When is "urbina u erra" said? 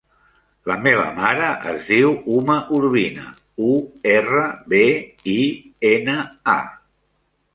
2.77-4.45